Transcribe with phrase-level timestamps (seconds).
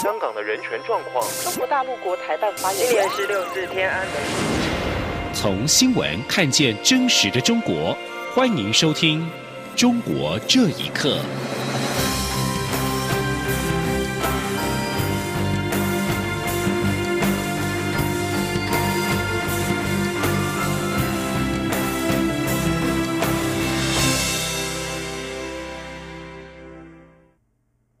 [0.00, 1.26] 香港的人权状况。
[1.42, 2.88] 中国大陆国台办发言人。
[2.88, 4.14] 今年是六日天安门。
[5.34, 7.98] 从新闻看见真实的中国，
[8.32, 9.20] 欢迎收听
[9.76, 11.16] 《中国这一刻》。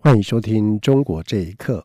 [0.00, 1.78] 欢迎收听《中国这一刻》。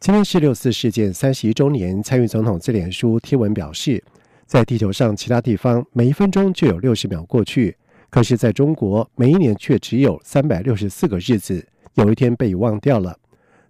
[0.00, 4.02] 今天是六四事件三十一周年，参与总统自脸书贴文表示，
[4.44, 7.76] 在地球上其他地方每一分钟就有六十秒过去，
[8.10, 11.64] 可是在中国每一年却只有三百六十四个日子，
[11.94, 13.16] 有一天被忘掉了。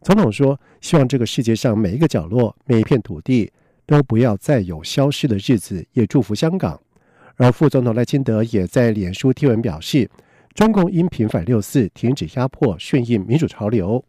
[0.01, 3.53] 总统说：“希望这个世界上每一个角落、每一片土地
[3.85, 6.81] 都不要再有消失的日子。”也祝福香港。
[7.37, 10.09] 而副总统赖清德也在脸书贴文表示。
[10.55, 14.05] 中共因平反六四，停止压迫，顺应民主潮流。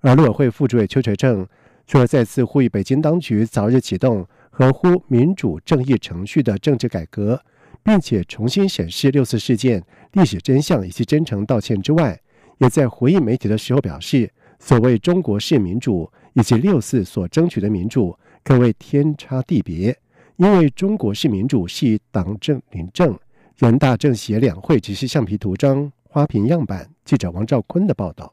[0.00, 1.46] 而陆委会副主委邱垂正
[1.86, 7.40] 除了再次呼吁北京当局早日启动合乎民主正义程序的政治改革，
[7.84, 12.20] 并且重新审视六四事件历史真相以及真诚道歉之外，
[12.58, 19.96] 也在回应媒体的时候表示，所谓中国式民主以及六四所争取的民主可谓天差地别，
[20.36, 23.16] 因为中国式民主是党政领政。
[23.56, 26.86] 人大政协两会只是橡皮图章、花瓶样板。
[27.06, 28.30] 记者王兆坤的报道。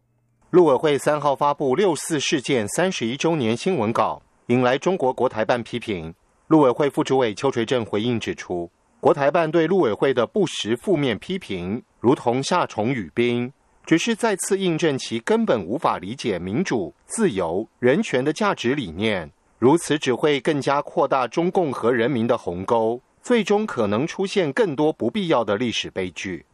[0.49, 6.13] 陆委会三号发布六四事件三十一周年新闻稿，引来中国国台办批评。
[6.47, 13.49] 陆委会副主委邱垂正回应指出，国台办对陆委会的不实负面批评，如同夏虫语冰，
[13.85, 19.31] 只是再次印证其根本无法理解民主、自由、人权的价值理念。
[19.57, 22.99] 如此只会更加扩大中共和人民的鸿沟。
[23.23, 26.45] 最终可能出现更多不必要的历史悲剧。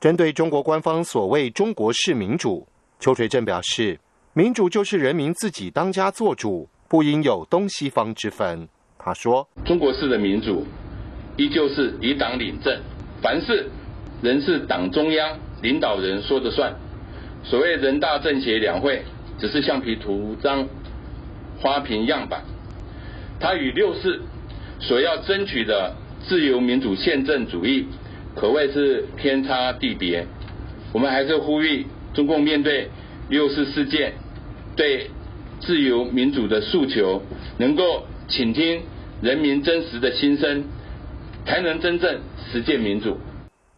[0.00, 2.66] 针对中国官方所谓“中国式民主”，
[2.98, 3.96] 邱垂正表示
[4.34, 10.66] ：“民主就是人民自己当家作主，不应有东西方之分。”他说：“中国式的民主
[11.36, 12.76] 依旧是以党领政，
[13.22, 13.70] 凡事
[14.20, 16.74] 仍是党中央领导人说的算。
[17.44, 19.04] 所谓人大政协两会，
[19.38, 20.66] 只是橡皮图章、
[21.60, 22.42] 花瓶样板。
[23.38, 24.20] 他与六四
[24.80, 25.94] 所要争取的。”
[26.26, 27.86] 自由民主宪政主义
[28.34, 30.26] 可谓是天差地别。
[30.92, 32.88] 我们还是呼吁中共面对
[33.28, 34.14] 六四事件，
[34.74, 35.10] 对
[35.60, 37.22] 自由民主的诉求，
[37.58, 38.82] 能够倾听
[39.20, 40.64] 人民真实的心声，
[41.44, 43.18] 才能真正实践民主。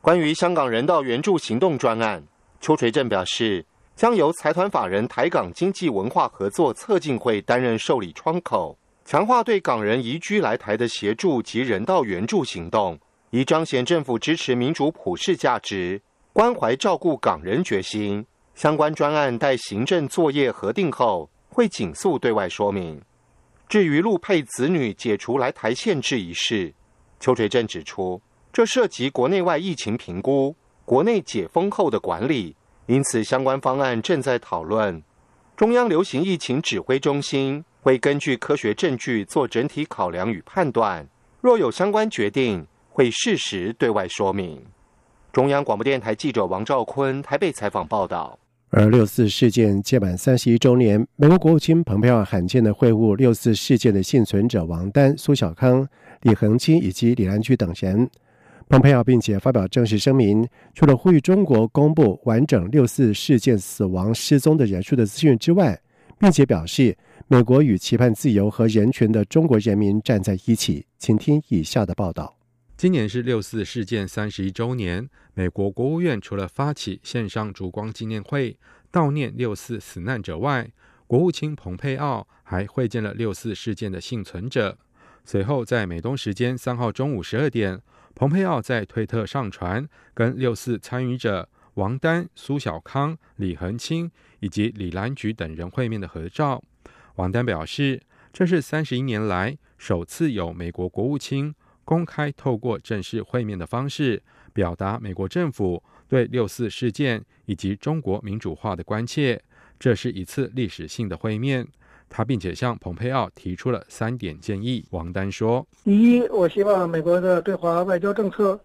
[0.00, 2.22] 关于香港人道援助行动专案，
[2.60, 3.64] 邱垂正表示，
[3.94, 8.78] 将由财团法人台港经济文化合作策进会担任受理窗口。
[9.10, 12.96] 强化对港人移居来台的协助及人道援助行动，
[13.30, 16.00] 以彰显政府支持民主普世价值、
[16.32, 18.24] 关怀照顾港人决心。
[18.54, 23.02] 相关专案待行政作业核定后，会紧速对外说明。
[23.68, 26.72] 至于陆配子女解除来台限制一事，
[27.18, 28.22] 邱垂正指出，
[28.52, 30.54] 这涉及国内外疫情评估、
[30.84, 32.54] 国内解封后的管理，
[32.86, 35.02] 因此相关方案正在讨论。
[35.56, 37.64] 中央流行疫情指挥中心。
[37.82, 41.06] 会根据科学证据做整体考量与判断，
[41.40, 44.62] 若有相关决定，会适时对外说明。
[45.32, 48.38] 中央广播电台记者王兆坤台北采访报道。
[48.68, 55.88] 而六四事件届满三十一周年，美国国务卿蓬佩奥罕见的会晤六四事件的幸存者王丹、苏小康、
[56.20, 58.08] 李恒清以及李兰居等人。
[58.68, 65.80] 蓬佩奥并且发表正式声明，除了呼吁中国公布完整六四事件死亡失踪的人数的资讯之外，
[66.18, 66.94] 并且表示。
[67.32, 70.84] 美国与期盼自由和人权的中国人民站在一起。
[70.98, 72.36] 请听以下的报道：
[72.76, 75.08] 今年是六四事件三十一周年。
[75.34, 78.58] 美国国务院除了发起线上烛光纪念会，
[78.90, 80.72] 悼念六四死难者外，
[81.06, 84.76] 国务卿蓬佩奥还会见了六四事件的幸存者。
[85.24, 87.80] 随后，在美东时间三号中午十二点，
[88.16, 96.60] 蓬佩奥在推特上传跟六四参与者王丹、苏小康、李恒清以及李兰菊等人会面的合照。
[97.20, 98.00] 王丹表示，
[98.32, 104.22] 这是三十一年来首次有美国国务卿公开透过正式会面的方式，
[104.54, 109.38] 表达美国政府对六四事件以及中国民主化的关切。
[109.78, 111.68] 这是一次历史性的会面。
[112.08, 114.82] 他并且向蓬佩奥提出了三点建议。
[114.88, 118.58] 王丹说：“第一，我希望美国的对华外交政策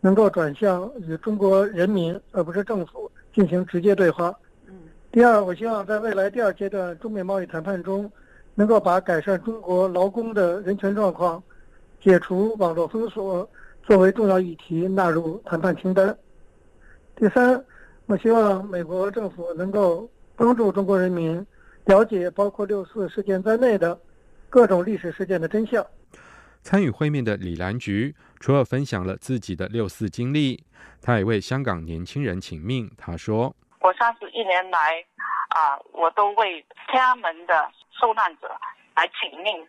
[0.00, 4.34] 能够转向与中国人民，而不是政府进行直接对话。”
[5.12, 8.08] 第二，我希望在未来第二阶段中美贸易谈判中，
[8.54, 11.42] 能够把改善中国劳工的人权状况、
[12.00, 13.48] 解除网络封锁
[13.82, 16.16] 作为重要议题纳入谈判清单。
[17.16, 17.60] 第三，
[18.06, 21.44] 我希望美国政府能够帮助中国人民
[21.86, 24.00] 了解包括六四事件在内的
[24.48, 25.84] 各种历史事件的真相。
[26.62, 30.62] 参与会面的李兰菊除了分享了自己的六四经历，
[31.02, 32.88] 他也为香港年轻人请命。
[32.96, 35.04] 他说：“我三十一年来
[35.48, 38.54] 啊，我都为天安门的受难者
[38.94, 39.66] 来请命。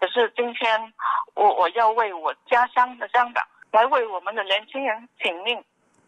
[0.00, 0.92] 可是今天，
[1.34, 5.62] 我我要为我家乡的香港来为我们的年轻人请命。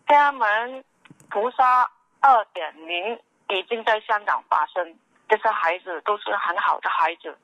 [0.07, 0.85] 天安门
[1.31, 1.89] 屠杀
[2.21, 3.19] 二点零
[3.49, 4.99] 已经在香港发生，
[5.29, 7.37] 这些孩子都是很好的孩子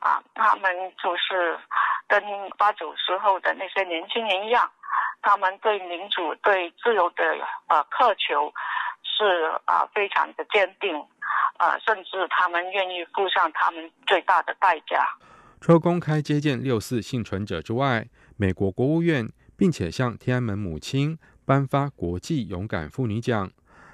[0.00, 1.58] 啊，他们就是。”
[2.06, 2.22] 跟
[2.58, 4.70] 八九时候的那些年轻人一样，
[5.22, 7.24] 他们对民主、对自由的
[7.66, 8.52] 呃渴求
[9.16, 9.24] 是
[9.64, 10.94] 啊非常的坚定，
[11.58, 15.06] 啊，甚至他们愿意付上他们最大的代价。
[15.60, 18.06] 除了公开接见六四幸存者之外，
[18.36, 23.50] 美国国务院并且向天安门母亲颁发国际勇敢妇女奖，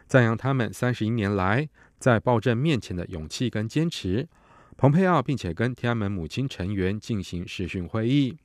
[0.06, 1.68] 赞扬他们三十一年来
[1.98, 4.28] 在暴政面前的勇气跟坚持。
[4.76, 8.38] 蓬佩奥并且跟天安门母亲成员进行视讯会议。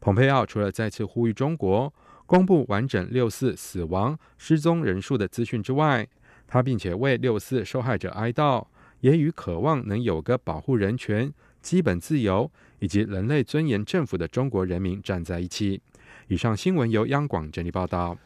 [0.00, 1.92] 蓬佩奥除了再次呼吁中国
[2.32, 6.08] 公布完整六四死亡失踪人数的资讯之外，
[6.46, 8.64] 他并且为六四受害者哀悼，
[9.00, 11.30] 也与渴望能有个保护人权、
[11.60, 15.82] 基本自由以及人类尊严政府的中国人民站在一起。
[16.28, 18.16] 以上新闻由央广整理报道。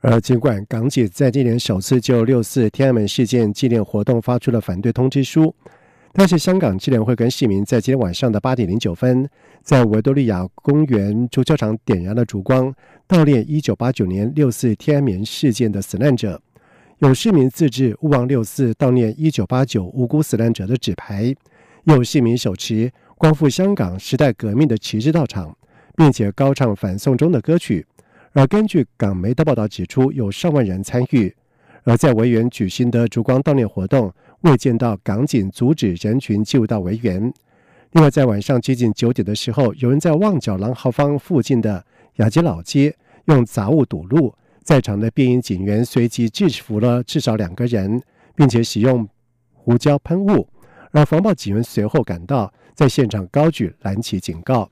[0.00, 5.54] 而尽管港姐在今年首次就六四天安门事件纪念活动发出了反对通知书。
[6.14, 9.26] 但是，香港纪联会跟市民在今天晚上的八点零九分，
[9.62, 12.70] 在维多利亚公园足球场点燃了烛光，
[13.12, 16.40] 悼念一九八九年六四天安门事件的死难者。
[17.00, 21.34] 有市民自制“勿忘六四，悼念一九八九无辜死难者”的纸牌，
[21.84, 25.54] 有市民手持“光复香港时代革命”的旗帜到场，
[25.94, 27.86] 并且高唱反送中的歌曲。
[28.32, 31.34] 而根据港媒的报道指出，有上万人参与。
[31.82, 34.10] 而在维园举行的烛光悼念活动。
[34.40, 37.32] 未见到港警阻止人群进入到维园。
[37.92, 41.84] 另外，在晚上接近九点的时候，有人在旺角朗豪坊附近的
[42.16, 42.94] 雅街老街
[43.26, 48.02] 用杂物堵路，在场的便衣警员随即制服了至少两个人，
[48.34, 49.08] 并且使用
[49.52, 50.48] 胡椒喷雾。
[50.90, 54.70] 而防暴警员随后赶到，在现场高举蓝旗警告。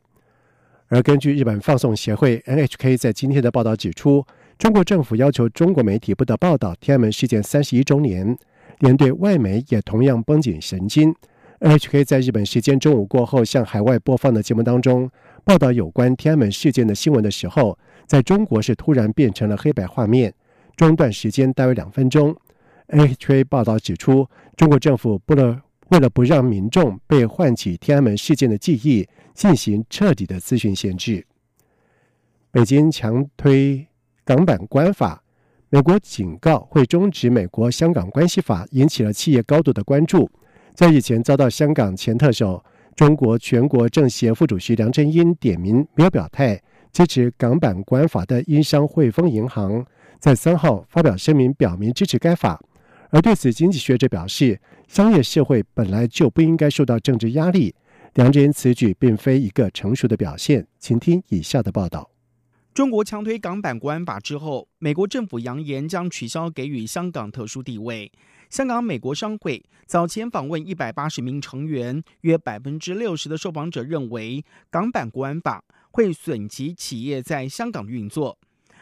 [0.88, 4.24] 而根据日本放送协会 NHK 在今天的报道指出，
[4.58, 8.36] 中国政府要求中国媒体不得报道天安门事件三十一周年。
[8.80, 11.14] 连对外媒也同样绷紧神经。
[11.60, 15.10] NHK 在日本时间中午过后向海外播放的节目当中，
[15.44, 20.32] 报道有关天安门事件的新闻的时候，在中国是突然变成了黑白画面，
[20.76, 22.36] 中断时间大约两分钟。
[22.88, 31.24] NHK 报道指出，中国政府不能为了不让民众被唤起天安门事件的记忆，进行彻底的资讯限制。
[32.50, 33.86] 北京强推
[34.24, 35.22] 港版国安法。
[35.72, 40.28] 美国警告会终止美国香港关系法，引起了企业高度的关注。
[40.74, 42.64] 在日前遭到香港前特首、
[43.00, 46.60] 中国全国政协副主席梁振英点名没有表态
[46.92, 49.82] 支持港版国安法的英商汇丰银行，
[50.18, 52.62] 在三号发表声明表明支持该法。
[53.08, 57.74] 而对此，经济学者表示，商业社会本来就不应该受到政治压力。
[58.16, 60.66] 梁振英此举并非一个成熟的表现。
[60.78, 62.10] 请听以下的报道。
[62.74, 68.12] 中国强推港版国安法之后，美国政府扬言将取消给予香港特殊地位。
[68.50, 78.36] 香港美国商会早前访问一百八十名成员，约百分之六十的受访者认为港版国安法会损及企业在香港运作，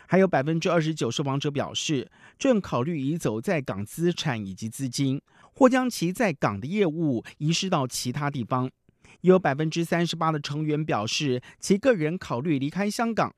[0.06, 5.20] 还有百分之二十九受访者表示正考虑移走在港资产以及资金，
[5.52, 8.70] 或将其在港的业务移师到其他地方。
[9.20, 13.34] 有百分之三十八的成员表示其个人考虑离开香港。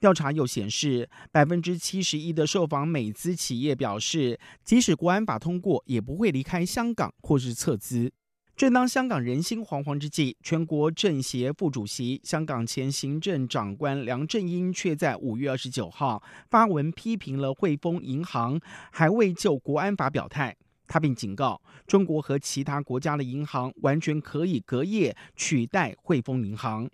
[0.00, 8.12] 调查又显示，百分之七十一的受访美资企业表示，即使国安法通过，也不会离开香港或是撤资。
[8.56, 20.56] 正当香港人心惶惶之际，全国政协副主席、香港前行政长官梁振英却在五月二十九号发文批评了汇丰银行，还未就国安法表态。
[20.88, 26.90] 他并警告，中国和其他国家的银行完全可以隔夜取代汇丰银行。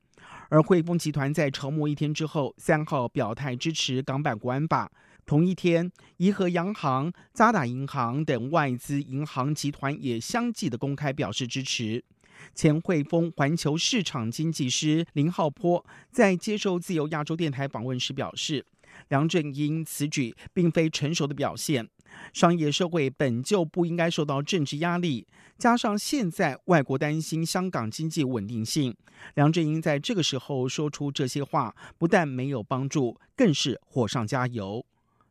[0.51, 4.91] 而汇丰集团在筹末一天之后，三号表态支持港版国安法。
[5.27, 12.05] 同一天，怡和洋行、渣打银行等外资银行集团也相继的公开表示支持。
[12.55, 18.67] 前汇丰环球市场经济师林浩波在接受自由亚洲电台访问时表示，
[19.09, 21.89] 梁振英此举并非成熟的表现。
[22.33, 25.27] 商业社会本就不应该受到政治压力，
[25.59, 28.95] 加上现在外国担心香港经济稳定性，
[29.35, 34.85] 梁振英在这个时候说出这些话，不但没有帮助，更是火上加油。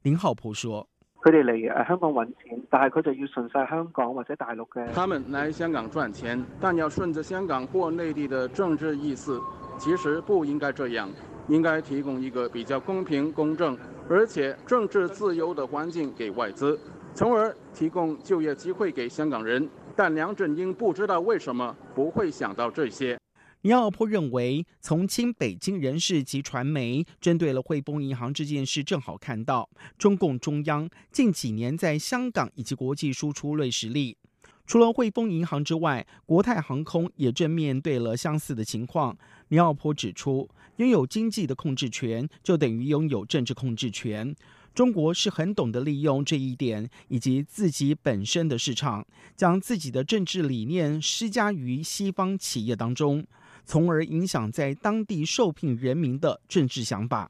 [0.04, 0.88] 林浩普说
[1.24, 4.86] ：“佢哋嚟誒香港揾錢，但係佢就要順晒香港或者大陸嘅。
[4.94, 9.40] 他們來香港賺錢，但要順着香港或內地的政治意思，
[9.80, 11.08] 其實不應該這樣，
[11.48, 13.78] 應該提供一個比較公平、公正，
[14.10, 16.80] 而且政治自由的环境给外资，
[17.16, 19.68] 从而提供就业机会给香港人。
[19.96, 23.18] 但梁振英不知道为什么不会想到这些。
[23.62, 34.18] 尼奥波認為，從親北京人士及传媒针对了汇丰银行这件事，正好看到中共中央近几年在香港以及国际输出銳實力。
[34.66, 39.18] 除了汇丰银行之外，国泰航空也正面对了相似的情况。
[39.50, 44.36] 尼奥波指出，拥有经济的控制权，就等于拥有政治控制权。
[44.74, 49.06] 中国是很懂得利用这一点，以及自己本身的市场，
[49.36, 53.24] 将自己的政治理念施加于西方企业当中。
[53.66, 57.30] 从而影响在当地受聘人民的政治想法。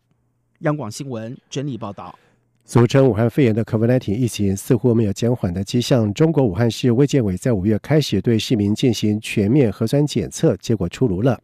[0.60, 2.18] 央广新闻整理报道。
[2.66, 6.12] 俗称武汉肺炎的 COVID-19 疫情似乎没有减缓的迹象。
[6.14, 11.38] 中国武汉市卫健委在五月开始对市民进行全面核酸检测，结果出炉了，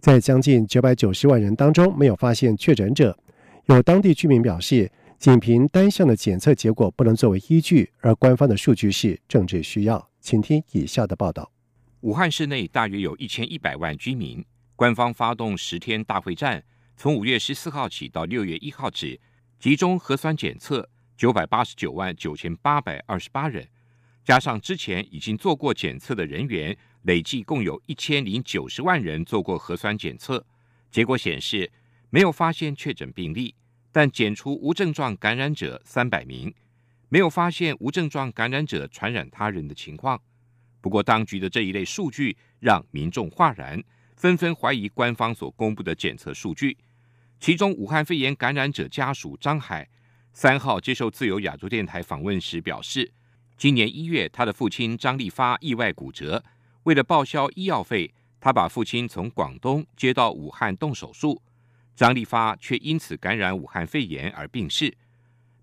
[0.00, 3.16] 在将近九百九十萬人当中没有发现确诊者。
[3.66, 10.08] 有当地居民表示，仅凭单项的检测结果不能作为依据，而官方的数据是政治需要。
[10.20, 11.52] 请听以下的报道。
[12.00, 16.64] 武汉市内大约有一千一百万居民，官方发动十天大会战，
[16.96, 19.20] 从五月十四号起到六月一号止，
[19.64, 23.66] 集中核酸检测九百八十九万九千八百二十八人，
[24.22, 30.44] 加上之前已经做过检测的人员，累计共有一千零九十万人做过核酸检测。
[30.90, 31.72] 结果显示
[32.10, 33.54] 没有发现确诊病例，
[33.90, 36.54] 但检出无症状感染者三百名，
[37.08, 40.20] 没有发现无症状感染者传染他人的情况。
[40.82, 43.82] 不过，当局的这一类数据让民众哗然，
[44.14, 46.76] 纷纷怀疑官方所公布的检测数据。
[47.44, 49.86] 其中，武汉肺炎感染者家属张海
[50.32, 53.12] 三号接受自由亚洲电台访问时表示，
[53.58, 56.42] 今年一月他的父亲张立发意外骨折，
[56.84, 61.42] 为了报销医药费，他把父亲从广东接到武汉动手术。
[61.94, 64.96] 张立发却因此感染武汉肺炎而病逝。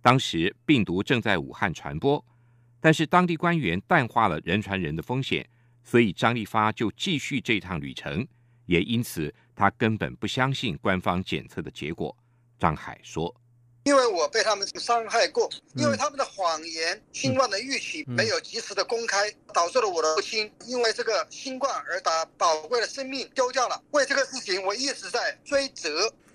[0.04, 2.24] 当时病毒正在武汉传播。
[2.80, 5.50] 但是当地官员淡化了人传人的风险，
[5.84, 8.28] 所以张立发就继续这趟旅程，
[8.68, 12.16] 也因此他根本不相信官方检测的结果。
[12.60, 13.36] 张海说
[13.86, 23.84] ：“因为我被他们伤害过，因为他们的谎言、新冠的預期没有及时的公开，导致了我的父亲因为这个新冠而把宝贵的生命丢掉了。
[23.92, 25.90] 为这个事情，我一直在追責。”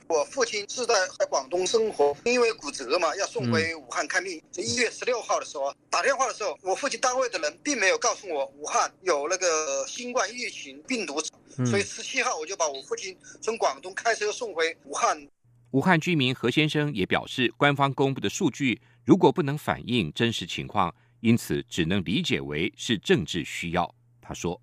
[0.09, 4.41] 我父亲是在在广东生活，因为骨折嘛，要送回武汉看病。
[4.53, 11.21] 在一月十六号的时候打电话的时候，我父亲单位的人并没有告诉我武汉有那个新冠疫情病毒，
[11.67, 15.27] 所以十七号我就把我父亲从广东开车送回武汉。
[15.73, 23.93] 武汉居民何先生也表示，官方公布的数据如果不能反映真实情况，因此只能理解为是政治需要。
[24.23, 24.61] 他說。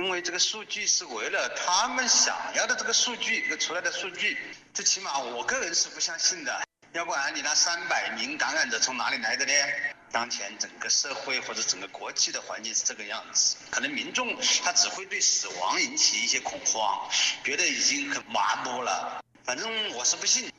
[0.00, 4.38] 因为这个数据是为了他们想要的这个数据，出来的数据，
[4.72, 6.62] 最起码我个人是不相信的。
[6.94, 9.52] 要不然你那三百名感染者从哪里来的呢？
[10.10, 17.06] 当前整个社会或者整个国际的环境是这个样子，可能民众他只会对死亡引起一些恐慌，
[17.44, 19.22] 觉得已经很麻木了。
[19.44, 20.50] 反正我是不信。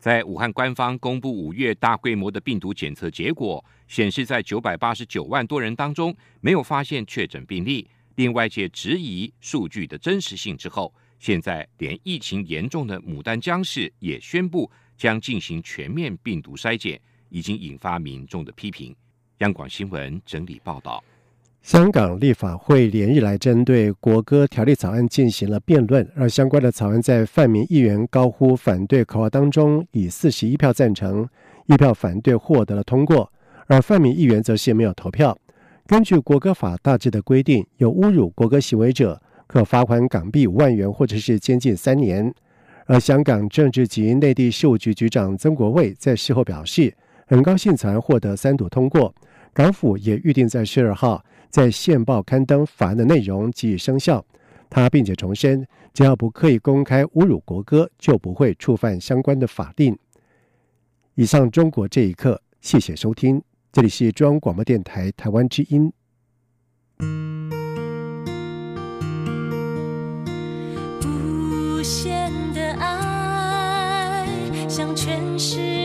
[0.00, 7.88] 在武汉官方公布五月大规模的病毒检测结果，显示在九百八十九万多人当中，没有发现确诊病例。
[8.18, 18.92] 令外界质疑数据的真实性之后，现在连疫情严重的牡丹江市也宣布将进行全面病毒筛检，已经引发民众的批评。
[19.38, 21.00] 央广新闻整理报道：
[21.62, 31.28] 香港立法会连日来针对国歌条例草案进行了辩论，而相关的草案在泛民议员高呼反对口号当中，以四十一票赞成、
[31.66, 33.32] 一票反对获得了通过，
[33.68, 35.38] 而泛民议员则是没有投票。
[35.88, 42.30] 根据国歌法大致的规定，有侮辱国歌行为者，可罚款港币五万元，或者是监禁三年。
[42.84, 46.94] 而香港政治及内地事务局局长曾国卫在事后表示，
[47.26, 49.14] 很高兴草案獲得三读通过，
[49.54, 54.22] 港府也预定在十二号在憲報刊登法案的内容及生效。
[54.68, 59.96] 他并且重申，只要不刻意公开侮辱国歌，就不会触犯相关的法令。
[61.14, 63.47] 以上，中国这一刻，谢谢收听。
[63.70, 65.92] 这里是中央广播电台台湾之音，
[71.04, 74.26] 无限的爱
[74.68, 75.77] 向全世界。